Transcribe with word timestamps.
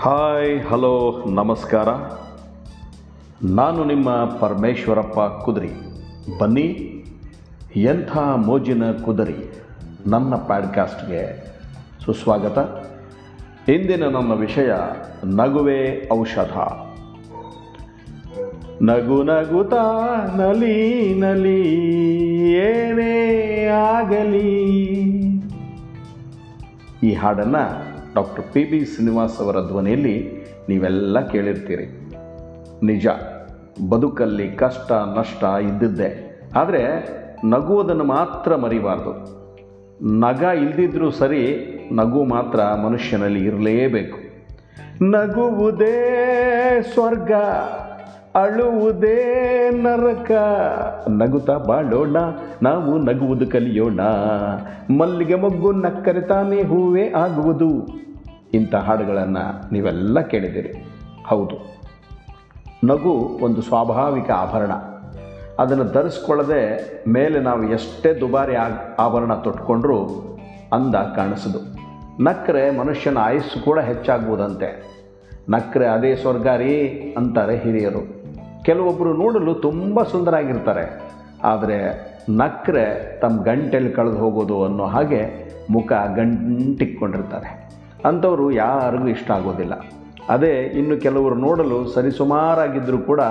Hi, 0.00 0.62
hello, 0.68 1.24
ನಮಸ್ಕಾರ. 1.34 1.88
ನಾನು 3.42 3.84
ನಿಮ್ಮ 3.84 4.10
ಪರಮೇಶ್ವರಪ್ಪ 4.10 5.44
ಕುದುರಿ. 5.44 5.70
ಬನ್ನಿ, 6.40 6.66
ಎಂಥ 7.76 8.18
ಮೋಜಿನ 8.18 8.92
ಕುದುರಿ 8.92 9.62
ನನ್ನ 10.06 10.34
ಪ್ಯಾಡ್ಕಾಸ್ಟ್ಗೆ 10.34 11.46
ಸುಸ್ವಾಗತ. 12.04 12.58
ಇಂದಿನ 13.68 14.04
ನನ್ನ 14.04 14.32
ವಿಷಯ, 14.32 14.72
ನಗುವೇ 15.24 16.08
ಔಷಧ. 16.12 16.58
ನಗು 18.82 19.22
ನಗುತ 19.22 19.74
ನಲಿ 20.36 21.14
ನಲಿ, 21.14 21.68
ಏನೇ 22.52 23.64
ಆಗಲಿ. 23.66 24.78
ಈ 27.02 27.14
ಹಾಡನ್ನು 27.14 27.97
ಡಾಕ್ಟರ್ 28.14 28.44
ಪಿ 28.52 28.64
ಬಿ 28.64 28.84
ಶ್ರೀನಿವಾಸ್ 28.84 29.40
ಅವರ 29.40 29.56
ಧ್ವನಿಯಲ್ಲಿ 29.66 30.44
ನೀವೆಲ್ಲ 30.68 31.20
ಕೇಳಿರ್ತೀರಿ. 31.20 31.84
ನಿಜ, 32.86 33.06
ಬದುಕಲ್ಲಿ 33.88 34.50
ಕಷ್ಟ, 34.50 34.92
ನಷ್ಟ 34.92 35.44
ಇದ್ದಿದ್ದೆ. 35.44 36.40
ಆದರೆ 36.56 37.08
ನಗುವುದನ್ನು 37.44 38.04
ಮಾತ್ರ 38.04 38.56
ಮರಿಬಾರ್ದು. 38.56 39.38
ನಗ 40.20 40.42
ಇಲ್ದಿದ್ರೂ 40.42 41.10
ಸರಿ 41.10 41.64
ನಗು 41.92 42.24
ಮಾತ್ರ 42.24 42.60
ಮನುಷ್ಯನಲ್ಲಿ 42.82 43.44
ಇರಲೇಬೇಕು. 43.44 44.18
ನಗುವುದೇ 45.04 46.14
ಸ್ವರ್ಗ. 46.94 47.32
ಅಳುವುದೇ 48.42 49.70
ನರಕ. 49.70 50.30
ನಗುತ್ತಾ 51.10 51.58
ಬಾಳೋಣ, 51.58 52.16
ನಾವು 52.62 52.98
ನಗುವುದು 52.98 53.46
ಕಲಿಯೋಣ. 53.46 54.00
ಮಲ್ಲಿಗೆ 54.98 55.34
ಮೊಗ್ಗು 55.34 55.72
ನಕ್ಕರೆ 55.72 56.20
ತಾನೇ 56.20 56.62
ಹೂವೇ 56.62 57.08
ಆಗುವುದು. 57.08 57.88
ಇಂಥ 58.54 58.74
ಹಾಡುಗಳನ್ನು 58.74 59.72
ನೀವೆಲ್ಲ 59.72 60.20
ಕೇಳಿದಿರಿ 60.20 60.84
ಹೌದು. 61.26 61.78
ನಗು 62.84 63.38
ಒಂದು 63.42 63.62
ಸ್ವಾಭಾವಿಕ 63.62 64.30
ಆಭರಣ. 64.30 64.72
ಅದನ್ನು 65.58 65.84
ಧರಿಸ್ಕೊಳ್ಳದೆ 65.84 66.90
ಮೇಲೆ 67.08 67.40
ನಾವು 67.40 67.70
ಎಷ್ಟೇ 67.70 68.14
ದುಬಾರಿ 68.14 68.54
ಆಭರಣ 68.98 69.34
ತೊಟ್ಕೊಂಡ್ರೂ 69.34 69.98
ಅಂದ 70.72 70.94
ಕಾಣಿಸದು. 70.94 71.58
ನಕ್ಕರೆ 72.22 72.78
ಮನುಷ್ಯನ 72.78 73.18
ಆಯಸ್ಸು 73.18 73.64
ಕೂಡ 73.64 73.78
ಹೆಚ್ಚಾಗುವುದಂತೆ 73.78 74.98
ನಕ್ಕರೆ 75.48 75.86
ಅದೇ 75.86 76.14
ಸ್ವರ್ಗ 76.14 76.46
ರೀ 76.46 76.88
ಅಂತಾರೆ 77.18 77.56
ಹಿರಿಯರು. 77.56 78.17
ಕೆಲವೊಬ್ಬರು 78.68 79.12
ನೋಡಲು 79.22 79.54
ತುಂಬ 79.66 80.02
ಸುಂದರಾಗಿರ್ತಾರೆ. 80.12 80.84
ಆದರೆ 81.50 81.78
ನಕ್ರೆ 82.40 82.84
ತಮ್ಮ 83.20 83.36
ಗಂಟೆಲ್ಲಿ 83.42 83.92
ಕಳೆದು 83.98 84.18
ಹೋಗೋದು 84.18 84.56
ಅನ್ನೋ 84.64 84.86
ಹಾಗೆ 84.94 85.20
ಮುಖ 85.70 85.92
ಗಂಟಿಕ್ಕೊಂಡಿರ್ತಾರೆ 86.16 87.48
ಅಂಥವರು 88.08 88.46
ಯಾರಿಗೂ 88.64 89.06
ಇಷ್ಟ 89.08 89.28
ಆಗೋದಿಲ್ಲ. 89.30 89.74
ಅದೇ 90.34 90.52
ಇನ್ನು 90.80 90.96
ಕೆಲವರು 91.04 91.36
ನೋಡಲು 91.46 91.78
ಸರಿಸುಮಾರಾಗಿದ್ದರೂ 91.94 92.98
ಕೂಡ 93.10 93.22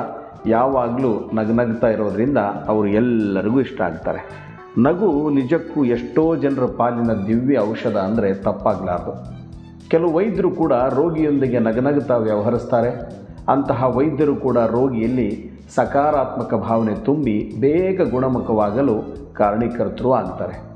ಯಾವಾಗಲೂ 0.45 1.11
ನಗನಗ್ತಾ 1.33 1.88
ಇರೋದರಿಂದ 1.88 2.39
ಅವರು 2.71 2.88
ಎಲ್ಲರಿಗೂ 3.02 3.59
ಇಷ್ಟ 3.59 3.80
ಆಗ್ತಾರೆ. 3.81 4.21
ನಗು 4.88 5.09
ನಿಜಕ್ಕೂ 5.30 5.80
ಎಷ್ಟೋ 5.95 6.23
ಜನರ 6.43 6.65
ಪಾಲಿನ 6.80 7.11
ದಿವ್ಯ 7.27 7.59
ಔಷಧ 7.69 7.97
ಅಂದರೆ 8.08 8.30
ತಪ್ಪಾಗಲಾರ್ದು. 8.47 9.13
ಕೆಲವು 9.91 10.11
ವೈದ್ಯರು 10.17 10.52
ಕೂಡ 10.61 10.73
ರೋಗಿಯೊಂದಿಗೆ 10.99 11.59
ನಗನಗುತ್ತಾ 11.59 12.17
ವ್ಯವಹರಿಸ್ತಾರೆ. 12.27 12.91
ಅಂತಹ 13.49 13.97
ವೈದ್ಯರು 13.97 14.35
ಕೂಡ 14.35 14.57
ರೋಗಿಯಲ್ಲಿ 14.57 15.51
ಸಕಾರಾತ್ಮಕ 15.75 16.53
ಭಾವನೆ 16.53 16.95
ತುಂಬಿ 16.95 17.53
ಬೇಗ 17.59 18.01
ಗುಣಮುಖವಾಗಲು 18.11 19.17
ಕಾರಣೀಕರ್ತರು 19.33 20.13
ಆಗ್ತಾರೆ. 20.13 20.67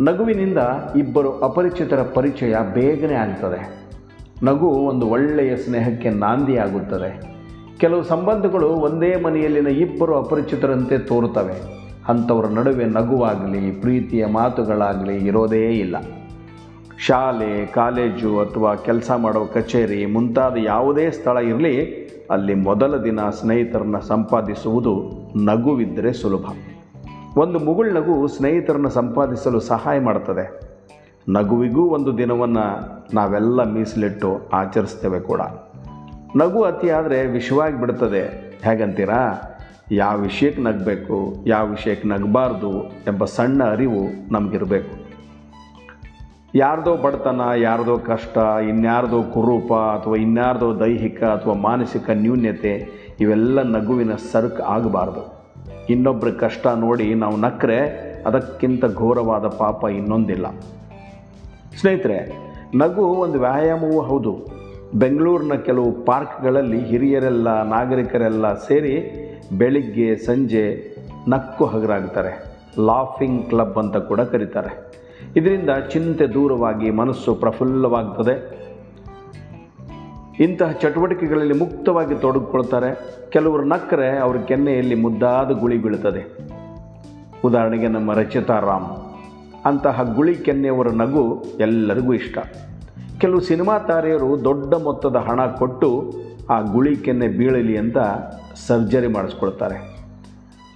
ನಗುವಿನಿಂದ 0.00 0.58
ಇಬ್ಬರು 0.96 1.38
ಅಪರಿಚಿತರ 1.38 2.02
ಪರಿಚಯ 2.02 2.56
ಬೇಗನೆ 2.74 3.14
ಆಗ್ತದೆ. 3.14 3.82
ನಗು 4.42 4.66
ಒಂದು 4.66 5.06
ಒಳ್ಳೆಯ 5.06 5.56
ಸ್ನೇಹಕ್ಕೆ 5.56 6.10
ನಾಂದಿಯಾಗುತ್ತದೆ. 6.10 7.32
ಕೆಲವು 7.78 8.02
ಸಂಬಂಧಗಳು 8.02 8.68
ಒಂದೇ 8.68 9.16
ಮನೆಯಲ್ಲಿನ 9.16 9.66
ಇಬ್ಬರು 9.66 10.18
ಅಪರಿಚಿತರಂತೆ 10.18 10.98
ತೋರುತ್ತವೆ. 10.98 11.82
ಅಂಥವರ 12.08 12.46
ನಡುವೆ 12.46 12.84
ನಗುವಾಗಲಿ, 12.84 13.70
ಪ್ರೀತಿಯ 13.70 14.26
ಮಾತುಗಳಾಗಲಿ 14.26 15.16
ಇರೋದೇ 15.16 15.70
ಇಲ್ಲ. 15.70 15.96
ಶಾಲೆ, 17.06 17.66
ಕಾಲೇಜು 17.66 18.40
ಅಥವಾ 18.40 18.74
ಕೆಲಸ 18.74 19.10
ಮಾಡೋ 19.10 19.46
ಕಚೇರಿ 19.46 20.06
ಮುಂತಾದ 20.06 20.56
ಯಾವುದೇ 20.56 21.10
ಸ್ಥಳ 21.10 21.36
ಇರಲಿ, 21.36 22.06
ಅಲ್ಲಿ 22.30 22.54
ಮೊದಲ 22.54 22.96
ದಿನ 22.96 23.20
ಸ್ನೇಹಿತರನ್ನು 23.30 24.00
ಸಂಪಾದಿಸುವುದು 24.00 25.10
ನಗುವಿದ್ದರೆ 25.44 26.12
ಸುಲಭ. 26.12 26.44
ಒಂದು 27.38 27.58
ಮುಗುಳ್ 27.58 27.94
ನಗು 27.94 28.28
ಸ್ನೇಹಿತರನ್ನು 28.28 28.90
ಸಂಪಾದಿಸಲು 28.90 29.60
ಸಹಾಯ 29.60 30.00
ಮಾಡ್ತದೆ. 30.00 30.60
ನಗುವಿಗೂ 31.28 31.82
ಒಂದು 31.84 32.18
ದಿನವನ್ನು 32.18 32.66
ನಾವೆಲ್ಲ 33.14 33.62
ಮೀಸಲಿಟ್ಟು 33.62 34.48
ಆಚರಿಸ್ತೇವೆ 34.52 35.20
ಕೂಡ. 35.20 35.40
ನಗು 36.36 36.62
ಅತಿಯಾದರೆ 36.62 37.26
ವಿಷವಾಗಿ 37.26 37.80
ಬಿಡ್ತದೆ. 37.80 38.22
ಹೇಗಂತೀರಾ? 38.64 39.42
ಯಾವ 39.90 40.18
ವಿಷಯಕ್ಕೆ 40.18 40.62
ನಗಬೇಕು, 40.62 41.44
ಯಾವ 41.46 41.66
ವಿಷಯಕ್ಕೆ 41.66 42.08
ನಗಬಾರ್ದು 42.08 42.82
ಎಂಬ 42.82 43.24
ಸಣ್ಣ 43.24 43.64
ಅರಿವು 43.64 44.32
ನಮಗಿರಬೇಕು. 44.32 45.01
ಯಾರ್ದೋ 46.54 46.96
ಬಡತನ, 46.96 47.40
ಯಾರ್ದೋ 47.56 47.98
ಕಷ್ಟ, 47.98 48.38
ಇನ್ಯಾರ್ದೋ 48.68 49.22
ಕುರೂಪ 49.22 49.72
ಅಥವಾ 49.72 50.16
ಇನ್ಯಾರ್ದೋ 50.16 50.80
ದೈಹಿಕ 50.80 51.24
ಅಥವಾ 51.24 51.54
ಮಾನಸಿಕ 51.54 52.10
ನ್ಯೂನ್ಯತೆ, 52.10 52.86
ಇವೆಲ್ಲ 53.20 53.62
ನಗುವಿನ 53.62 54.14
ಸರಕು 54.14 54.62
ಆಗಬಾರ್ದು. 54.62 55.42
ಇನ್ನೊಬ್ಬರ 55.88 56.30
ಕಷ್ಟ 56.30 56.66
ನೋಡಿ 56.66 57.14
ನಾವು 57.14 57.36
ನಕ್ಕರೆ 57.36 57.78
ಅದಕ್ಕಿಂತ 58.26 58.84
ಘೋರವಾದ 58.96 59.46
ಪಾಪ 59.46 59.84
ಇನ್ನೊಂದಿಲ್ಲ. 59.84 60.46
ಸ್ನೇಹಿತರೆ, 61.80 62.38
ನಗು 62.76 63.02
ಒಂದು 63.02 63.40
ವ್ಯಾಯಾಮವೂ 63.40 64.00
ಹೌದು. 64.00 64.46
ಬೆಂಗಳೂರಿನ 64.94 65.54
ಕೆಲವು 65.54 65.92
ಪಾರ್ಕ್ಗಳಲ್ಲಿ 65.92 66.84
ಹಿರಿಯರೆಲ್ಲ, 66.84 67.62
ನಾಗರಿಕರೆಲ್ಲ 67.62 68.54
ಸೇರಿ 68.54 69.10
ಬೆಳಿಗ್ಗೆ, 69.58 70.16
ಸಂಜೆ 70.16 70.96
ನಕ್ಕು 71.28 71.64
ಹಗರಾಗ್ತಾರೆ. 71.64 72.44
ಲಾಫಿಂಗ್ 72.86 73.48
ಕ್ಲಬ್ 73.48 73.76
ಅಂತ 73.76 73.96
ಕೂಡ 73.96 74.20
ಕರೀತಾರೆ. 74.20 74.91
ಇದರಿಂದ 75.36 75.70
ಚಿಂತೆ 75.92 76.26
ದೂರವಾಗಿ 76.26 76.90
ಮನಸ್ಸು 76.90 77.34
ಪ್ರಫುಲ್ಲವಾಗ್ತದೆ. 77.34 78.62
ಇಂತಹ 80.40 80.72
ಚಟುವಟಿಕೆಗಳಲ್ಲಿ 80.72 81.58
ಮುಕ್ತವಾಗಿ 81.58 82.14
ತೊಡಗಿಕೊಳ್ತಾರೆ. 82.14 83.16
ಕೆಲವರು 83.30 83.64
ನಕ್ಕರೆ 83.64 84.18
ಅವ್ರ 84.18 84.36
ಕೆನ್ನೆಯಲ್ಲಿ 84.36 84.94
ಮುದ್ದಾದ 84.94 85.50
ಗುಳಿ 85.50 85.78
ಬೀಳ್ತದೆ. 85.78 86.38
ಉದಾಹರಣೆಗೆ 87.44 87.88
ನಮ್ಮ 87.88 88.12
ರಚಿತಾ 88.12 88.60
ರಾಮ್. 88.60 88.86
ಅಂತಹ 89.66 90.12
ಗುಳಿ 90.14 90.34
ಕೆನ್ನೆಯವರ 90.34 90.88
ನಗು 90.88 91.44
ಎಲ್ಲರಿಗೂ 91.60 92.12
ಇಷ್ಟ. 92.12 92.38
ಕೆಲವು 93.18 93.40
ಸಿನಿಮಾ 93.40 93.78
ತಾರೆಯರು 93.78 94.44
ದೊಡ್ಡ 94.44 94.74
ಮೊತ್ತದ 94.74 95.16
ಹಣ 95.16 95.46
ಕೊಟ್ಟು 95.46 96.14
ಆ 96.50 96.60
ಗುಳಿ 96.60 96.96
ಕೆನ್ನೆ 96.96 97.28
ಬೀಳಲಿ 97.28 97.76
ಅಂತ 97.76 97.98
ಸರ್ಜರಿ 98.66 99.06
ಮಾಡಿಸ್ಕೊಳ್ತಾರೆ. 99.06 99.91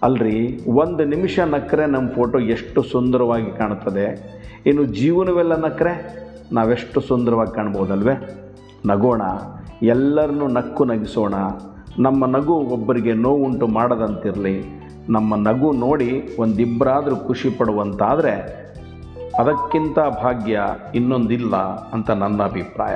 ಅಲ್ರಿ, 0.02 0.64
ಒಂದು 0.68 1.04
ನಿಮಿಷ 1.04 1.38
ನಕ್ಕರೆ 1.38 1.86
ನಮ್ಮ 1.86 2.08
ಫೋಟೋ 2.10 2.38
ಎಷ್ಟು 2.38 2.82
ಸುಂದರವಾಗಿ 2.82 3.58
ಕಾಣುತ್ತದೆ 3.58 4.36
ಇನ್ನು 4.66 4.84
ಜೀವನವೆಲ್ಲ 4.84 5.64
ನಕ್ಕರೆ 5.64 6.26
ನಾವೆಷ್ಟು 6.52 7.00
ಸುಂದರವಾಗಿ 7.00 7.54
ಕಾಣ್ಬೋದಲ್ವೇ? 7.54 8.42
ನಗೋಣ, 8.86 9.22
ಎಲ್ಲರನ್ನೂ 9.82 10.46
ನಕ್ಕು 10.46 10.84
ನಗಿಸೋಣ. 10.84 11.34
ನಮ್ಮ 11.98 12.26
ನಗು 12.26 12.54
ಒಬ್ಬರಿಗೆ 12.54 13.12
ನೋವುಂಟು 13.12 13.66
ಮಾಡದಂತಿರಲಿ. 13.66 14.62
ನಮ್ಮ 15.08 15.34
ನಗು 15.48 15.72
ನೋಡಿ 15.72 16.36
ಒಂದಿಬ್ಬರಾದರೂ 16.38 17.16
ಖುಷಿ 17.16 17.50
ಪಡುವಂತಾದರೆ 17.50 18.66
ಅದಕ್ಕಿಂತ 19.38 19.98
ಭಾಗ್ಯ 19.98 20.60
ಇನ್ನೊಂದಿಲ್ಲ 20.94 21.56
ಅಂತ 21.92 22.10
ನನ್ನ 22.10 22.42
ಅಭಿಪ್ರಾಯ. 22.42 22.94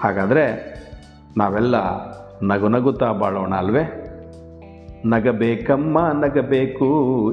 ಹಾಗಾದರೆ 0.00 0.74
ನಾವೆಲ್ಲ 1.36 1.74
ನಗು 2.42 2.68
ನಗುತ್ತಾ 2.68 3.12
ಬಾಳೋಣ 3.12 3.54
ಅಲ್ವೇ? 3.54 4.07
ನಗಬೇಕಮ್ಮ 5.08 5.98
ನಗಬೇಕು 6.24 6.88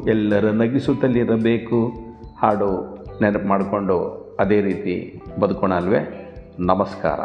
ಎಲ್ಲರ 0.07 0.45
ನಗಿಸುತ್ತಲಿರಬೇಕು. 0.45 1.93
ಹಾಡು 2.37 2.97
ನೆನಪು 3.21 3.47
ಮಾಡಿಕೊಂಡು 3.47 4.25
ಅದೇ 4.39 4.61
ರೀತಿ 4.61 5.21
ಬದುಕೋಣ 5.39 5.73
ಅಲ್ವೇ? 5.73 6.31
ನಮಸ್ಕಾರ. 6.59 7.19